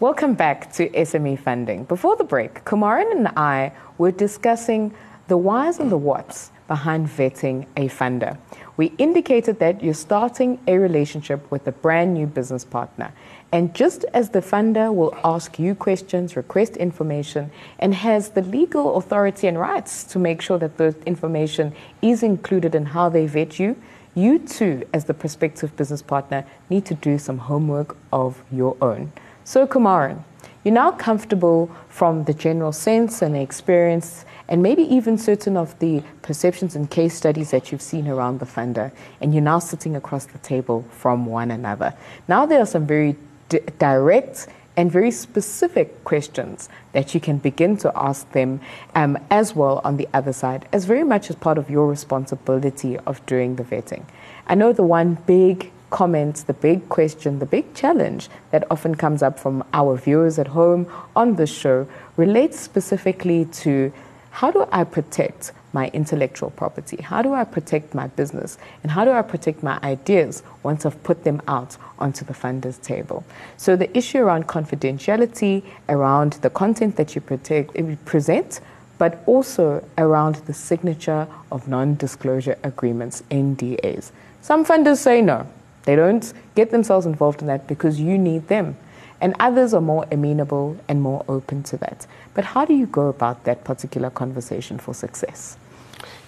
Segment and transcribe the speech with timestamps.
[0.00, 1.84] Welcome back to SME Funding.
[1.84, 4.94] Before the break, Kumaran and I were discussing
[5.28, 8.38] the whys and the whats behind vetting a funder.
[8.78, 13.12] We indicated that you're starting a relationship with a brand new business partner.
[13.52, 18.96] And just as the funder will ask you questions, request information, and has the legal
[18.96, 23.58] authority and rights to make sure that the information is included in how they vet
[23.58, 23.76] you,
[24.14, 29.12] you too, as the prospective business partner, need to do some homework of your own.
[29.50, 30.22] So, Kumaran,
[30.62, 36.04] you're now comfortable from the general sense and experience, and maybe even certain of the
[36.22, 40.26] perceptions and case studies that you've seen around the funder, and you're now sitting across
[40.26, 41.94] the table from one another.
[42.28, 43.16] Now, there are some very
[43.48, 48.60] d- direct and very specific questions that you can begin to ask them
[48.94, 52.98] um, as well on the other side, as very much as part of your responsibility
[52.98, 54.04] of doing the vetting.
[54.46, 59.22] I know the one big comments, the big question, the big challenge that often comes
[59.22, 63.92] up from our viewers at home on this show relates specifically to
[64.30, 67.00] how do I protect my intellectual property?
[67.02, 68.58] How do I protect my business?
[68.82, 72.78] And how do I protect my ideas once I've put them out onto the funder's
[72.78, 73.24] table?
[73.56, 78.60] So the issue around confidentiality, around the content that you protect, eh, present,
[78.98, 84.10] but also around the signature of non-disclosure agreements, NDAs.
[84.42, 85.46] Some funders say no,
[85.84, 88.76] they don't get themselves involved in that because you need them.
[89.20, 92.06] And others are more amenable and more open to that.
[92.34, 95.58] But how do you go about that particular conversation for success?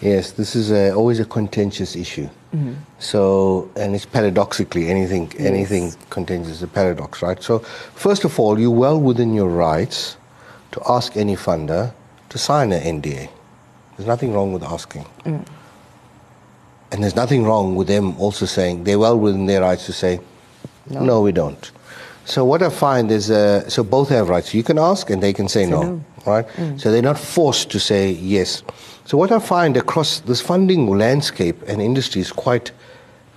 [0.00, 2.28] Yes, this is a, always a contentious issue.
[2.54, 2.74] Mm-hmm.
[2.98, 5.40] So, and it's paradoxically anything yes.
[5.40, 7.42] anything contentious is a paradox, right?
[7.42, 7.60] So,
[7.94, 10.16] first of all, you're well within your rights
[10.72, 11.94] to ask any funder
[12.28, 13.30] to sign an NDA.
[13.96, 15.06] There's nothing wrong with asking.
[15.24, 15.46] Mm.
[16.92, 20.20] And there's nothing wrong with them also saying they're well within their rights to say,
[20.88, 21.70] no, no we don't.
[22.24, 24.52] So what I find is, uh, so both have rights.
[24.54, 26.46] You can ask and they can say, no, no, right?
[26.48, 26.80] Mm.
[26.80, 28.62] So they're not forced to say yes.
[29.04, 32.72] So what I find across this funding landscape and industry is quite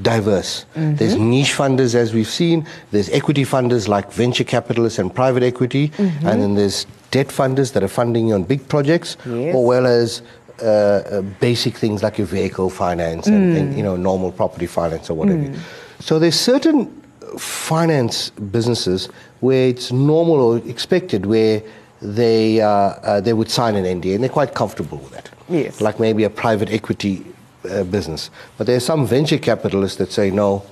[0.00, 0.64] diverse.
[0.74, 0.96] Mm-hmm.
[0.96, 2.66] There's niche funders, as we've seen.
[2.90, 6.26] There's equity funders like venture capitalists and private equity, mm-hmm.
[6.26, 9.54] and then there's debt funders that are funding you on big projects, yes.
[9.54, 10.22] or well as
[10.62, 13.60] uh, uh, basic things like your vehicle finance and, mm.
[13.60, 15.42] and, you know normal property finance or whatever.
[15.42, 15.58] Mm.
[16.00, 16.86] So there's certain
[17.38, 19.08] finance businesses
[19.40, 21.62] where it's normal or expected where
[22.00, 25.30] they uh, uh, they would sign an NDA and they're quite comfortable with it.
[25.48, 25.80] Yes.
[25.80, 27.24] Like maybe a private equity
[27.70, 30.64] uh, business, but there are some venture capitalists that say no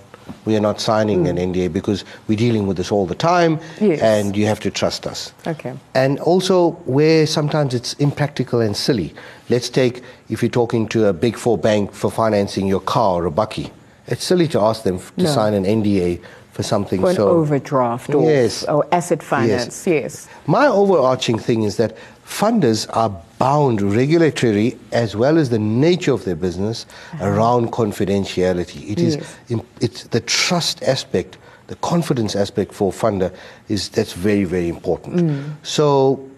[0.44, 1.31] we are not signing mm.
[1.31, 4.00] an NDA because we're dealing with this all the time yes.
[4.00, 5.32] and you have to trust us.
[5.47, 5.75] Okay.
[5.94, 9.15] And also where sometimes it's impractical and silly.
[9.48, 13.26] Let's take if you're talking to a big four bank for financing your car or
[13.26, 13.70] a bakkie.
[14.06, 15.31] It's silly to ask them to no.
[15.31, 16.22] sign an NDA
[16.53, 18.65] for something for an so overdraft or, yes.
[18.65, 19.86] or asset finance.
[19.86, 20.26] Yes.
[20.26, 20.28] yes.
[20.47, 26.24] My overarching thing is that funders are bound regulatory as well as the nature of
[26.24, 27.26] their business uh-huh.
[27.26, 28.91] around confidentiality.
[28.91, 29.36] It yes.
[29.48, 33.34] is it's the trust aspect, the confidence aspect for funder
[33.69, 35.16] is that's very very important.
[35.16, 35.54] Mm.
[35.62, 36.28] So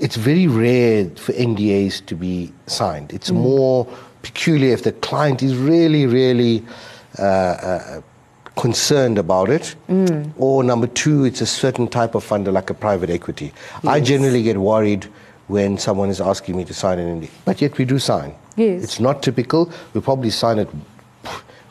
[0.00, 3.12] it's very rare for NDAs to be signed.
[3.12, 3.36] It's mm.
[3.36, 3.86] more
[4.22, 6.64] peculiar if the client is really really
[7.18, 8.00] uh, uh,
[8.56, 10.30] concerned about it, mm.
[10.36, 13.46] or number two, it's a certain type of funder like a private equity.
[13.46, 13.84] Yes.
[13.86, 15.08] I generally get worried
[15.50, 18.34] when someone is asking me to sign an NDA, but yet we do sign.
[18.56, 18.84] Yes.
[18.84, 19.70] It's not typical.
[19.94, 20.68] We probably sign it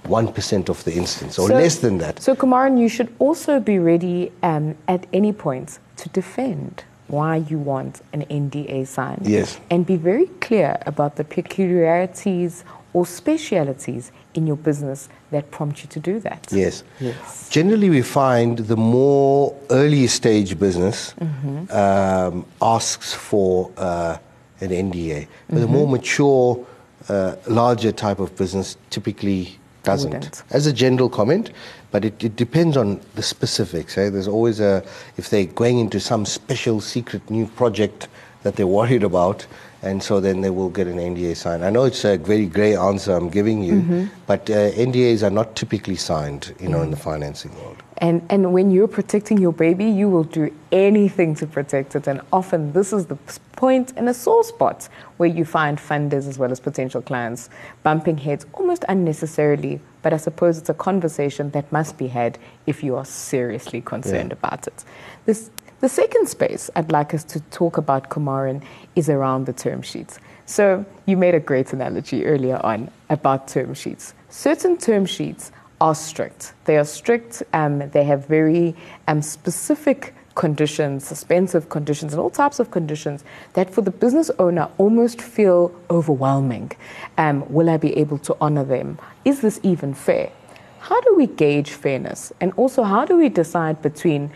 [0.04, 2.22] 1% of the instance or so, less than that.
[2.22, 7.58] So, Kumaran, you should also be ready um, at any point to defend why you
[7.58, 9.28] want an NDA signed.
[9.28, 9.60] Yes.
[9.70, 12.64] And be very clear about the peculiarities
[12.94, 16.48] or specialities in your business that prompt you to do that.
[16.52, 16.84] Yes.
[17.00, 17.50] Yes.
[17.50, 21.72] Generally, we find the more early stage business mm-hmm.
[21.72, 24.18] um, asks for uh,
[24.62, 25.62] an NDA, but mm-hmm.
[25.62, 26.66] the more mature,
[27.10, 30.12] uh, larger type of business typically doesn't.
[30.12, 30.44] Wouldn't.
[30.50, 31.52] As a general comment,
[31.92, 33.98] but it, it depends on the specifics.
[33.98, 34.10] Eh?
[34.10, 34.84] There's always a
[35.18, 38.08] if they're going into some special secret new project
[38.44, 39.46] that they're worried about
[39.82, 41.64] and so then they will get an NDA signed.
[41.64, 44.06] I know it's a very grey answer I'm giving you, mm-hmm.
[44.28, 47.78] but uh, NDAs are not typically signed, you know, in the financing world.
[48.00, 52.08] And, and when you're protecting your baby, you will do anything to protect it.
[52.08, 53.18] And often this is the
[53.54, 54.88] point and a sore spot
[55.18, 57.50] where you find funders as well as potential clients
[57.84, 59.82] bumping heads almost unnecessarily.
[60.02, 64.30] But I suppose it's a conversation that must be had if you are seriously concerned
[64.32, 64.38] yeah.
[64.38, 64.86] about it.
[65.26, 68.62] This the second space I'd like us to talk about, Kumaran,
[68.96, 70.20] is around the term sheets.
[70.46, 74.14] So you made a great analogy earlier on about term sheets.
[74.30, 76.54] Certain term sheets are strict.
[76.66, 77.44] They are strict.
[77.54, 78.76] Um, they have very
[79.08, 83.24] um, specific conditions, suspensive conditions, and all types of conditions
[83.54, 86.72] that for the business owner almost feel overwhelming.
[87.18, 89.00] Um, will I be able to honor them?
[89.26, 90.32] Is this even fair?
[90.80, 92.32] How do we gauge fairness?
[92.42, 94.32] And also, how do we decide between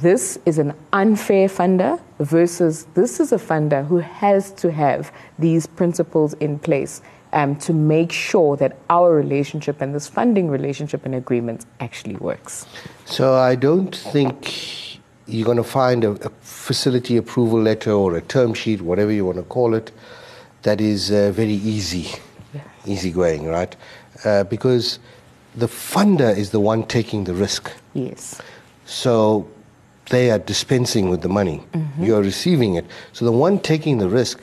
[0.00, 5.66] this is an unfair funder versus this is a funder who has to have these
[5.66, 7.02] principles in place
[7.32, 12.66] um, to make sure that our relationship and this funding relationship and agreement actually works?
[13.06, 18.22] So I don't think you're going to find a, a facility approval letter or a
[18.22, 19.90] term sheet, whatever you want to call it,
[20.62, 22.08] that is uh, very easy,
[22.54, 22.62] yeah.
[22.86, 23.74] easygoing, right?
[24.24, 24.98] Uh, because
[25.56, 27.72] the funder is the one taking the risk.
[27.94, 28.40] Yes.
[28.86, 29.48] So
[30.10, 31.62] they are dispensing with the money.
[31.72, 32.04] Mm-hmm.
[32.04, 32.86] You are receiving it.
[33.12, 34.40] So the one taking the risk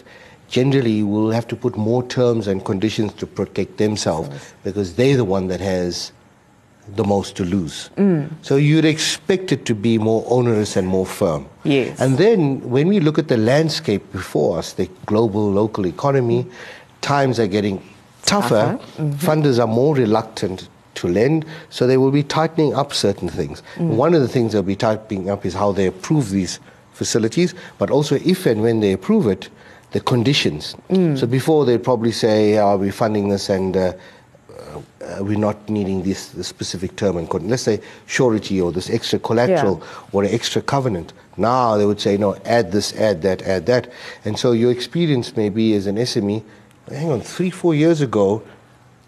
[0.47, 5.25] generally will have to put more terms and conditions to protect themselves because they're the
[5.25, 6.11] one that has
[6.89, 7.89] the most to lose.
[7.97, 8.29] Mm.
[8.43, 11.47] So you'd expect it to be more onerous and more firm.
[11.63, 11.99] Yes.
[11.99, 16.45] And then when we look at the landscape before us, the global local economy,
[17.01, 17.81] times are getting
[18.21, 18.79] tougher.
[18.97, 19.11] Mm-hmm.
[19.13, 20.69] Funders are more reluctant
[21.05, 23.61] to lend, so they will be tightening up certain things.
[23.75, 23.95] Mm.
[23.95, 26.59] One of the things they'll be tightening up is how they approve these
[26.93, 29.49] facilities, but also if and when they approve it,
[29.91, 30.75] the conditions.
[30.89, 31.17] Mm.
[31.17, 33.93] So before they'd probably say, "Are we funding this?" and uh,
[35.05, 39.19] uh, we're not needing this, this specific term and let's say surety or this extra
[39.19, 40.09] collateral yeah.
[40.11, 41.13] or an extra covenant.
[41.37, 43.91] Now they would say, no, add this, add that, add that.
[44.23, 46.43] And so your experience may be as an SME,
[46.89, 48.41] hang on, three, four years ago,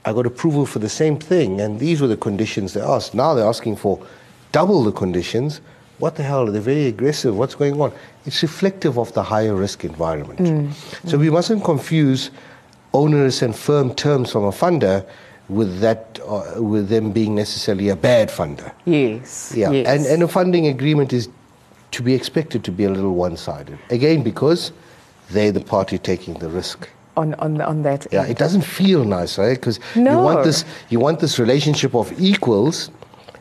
[0.08, 3.14] I got approval for the same thing, and these were the conditions they asked.
[3.14, 4.00] Now they're asking for
[4.54, 5.60] double the conditions.
[6.00, 6.46] What the hell?
[6.46, 7.38] They're very aggressive.
[7.38, 7.92] What's going on?
[8.26, 10.40] It's reflective of the higher risk environment.
[10.40, 10.74] Mm.
[11.10, 11.20] So mm.
[11.20, 12.32] we mustn't confuse
[12.94, 15.06] onerous and firm terms from a funder
[15.50, 18.72] with that uh, with them being necessarily a bad funder.
[18.86, 19.54] Yes.
[19.58, 19.72] Yeah.
[19.72, 19.88] Yes.
[19.88, 21.28] And and a funding agreement is
[21.92, 23.78] to be expected to be a little one-sided.
[23.90, 24.72] Again, because
[25.32, 28.08] they're the party taking the risk on, on, on that.
[28.12, 28.32] Yeah, end.
[28.32, 29.58] it doesn't feel nice, right?
[29.60, 30.12] Because no.
[30.12, 32.92] you want this you want this relationship of equals.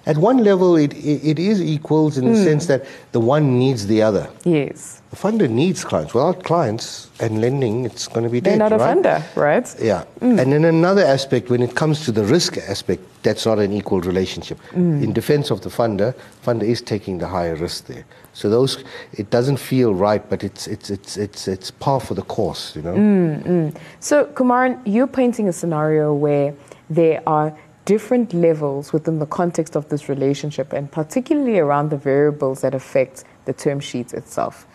[0.06, 2.32] At one level, it, it, is equals in mm.
[2.32, 2.44] the hmm.
[2.44, 4.30] sense that the one needs the other.
[4.44, 5.02] Yes.
[5.10, 6.14] The funder needs clients.
[6.14, 8.70] Without clients and lending, it's going to be They're dead.
[8.70, 9.04] They're not right?
[9.04, 9.76] a funder, right?
[9.80, 10.04] Yeah.
[10.20, 10.40] Mm.
[10.40, 14.00] And then another aspect, when it comes to the risk aspect, that's not an equal
[14.00, 14.60] relationship.
[14.70, 15.02] Mm.
[15.02, 16.14] In defense of the funder,
[16.44, 18.04] funder is taking the higher risk there.
[18.32, 22.22] So those, it doesn't feel right, but it's it's it's it's it's par for the
[22.22, 22.94] course, you know.
[22.94, 23.76] Mm, mm.
[23.98, 26.54] So Kumaran, you're painting a scenario where
[26.90, 27.56] there are
[27.86, 33.24] different levels within the context of this relationship, and particularly around the variables that affect
[33.46, 34.66] the term sheet itself.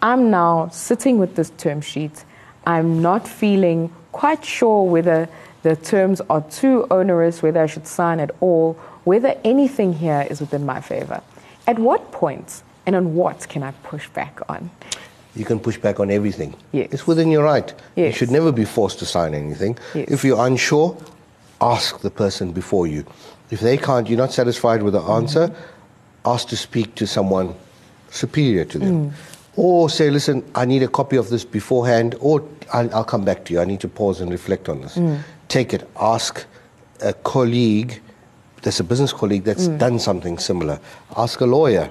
[0.00, 2.24] I'm now sitting with this term sheet.
[2.66, 5.28] I'm not feeling quite sure whether
[5.62, 8.74] the terms are too onerous, whether I should sign at all,
[9.04, 11.20] whether anything here is within my favor.
[11.66, 14.70] At what point and on what can I push back on?
[15.34, 16.54] You can push back on everything.
[16.70, 16.88] Yes.
[16.92, 17.74] It's within your right.
[17.96, 18.12] Yes.
[18.14, 19.76] You should never be forced to sign anything.
[19.94, 20.10] Yes.
[20.10, 20.96] If you're unsure,
[21.64, 23.04] ask the person before you.
[23.50, 26.28] If they can't, you're not satisfied with the answer, mm-hmm.
[26.28, 27.54] ask to speak to someone
[28.10, 29.10] superior to them.
[29.10, 29.12] Mm.
[29.56, 33.44] Or say, listen, I need a copy of this beforehand, or I'll, I'll, come back
[33.46, 33.60] to you.
[33.60, 34.96] I need to pause and reflect on this.
[34.96, 35.20] Mm.
[35.48, 36.44] Take it, ask
[37.00, 38.00] a colleague,
[38.62, 39.78] there's a business colleague that's mm.
[39.78, 40.80] done something similar.
[41.16, 41.90] Ask a lawyer.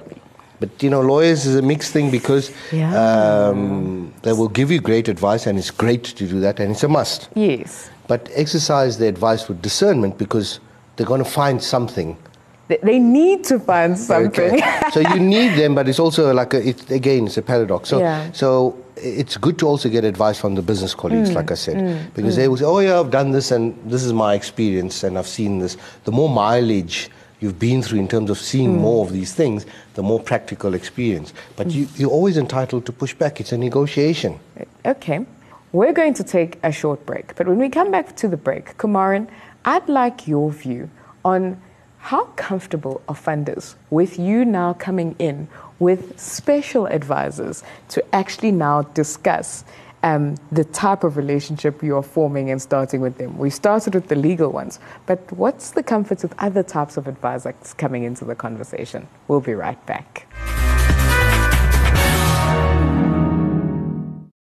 [0.64, 2.94] But you know, lawyers is a mixed thing because yeah.
[2.96, 6.82] um, they will give you great advice, and it's great to do that, and it's
[6.82, 7.28] a must.
[7.34, 7.90] Yes.
[8.08, 10.60] But exercise the advice with discernment because
[10.96, 12.16] they're going to find something.
[12.68, 14.54] They need to find something.
[14.54, 14.90] Okay.
[14.90, 17.90] so you need them, but it's also like a, it, again, it's a paradox.
[17.90, 18.32] So, yeah.
[18.32, 21.76] so it's good to also get advice from the business colleagues, mm, like I said,
[21.76, 22.38] mm, because mm.
[22.38, 25.26] they will say, "Oh yeah, I've done this, and this is my experience, and I've
[25.26, 27.10] seen this." The more mileage
[27.44, 28.80] you've been through in terms of seeing mm.
[28.80, 31.34] more of these things, the more practical experience.
[31.56, 31.74] But mm.
[31.74, 33.38] you, you're always entitled to push back.
[33.40, 34.40] It's a negotiation.
[34.86, 35.26] Okay.
[35.72, 37.36] We're going to take a short break.
[37.36, 39.28] But when we come back to the break, Kumaran,
[39.64, 40.88] I'd like your view
[41.24, 41.60] on
[41.98, 45.48] how comfortable are funders with you now coming in
[45.78, 49.64] with special advisors to actually now discuss
[50.04, 53.38] um, the type of relationship you are forming and starting with them.
[53.38, 57.72] We started with the legal ones, but what's the comfort with other types of advisors
[57.78, 59.08] coming into the conversation?
[59.28, 60.26] We'll be right back.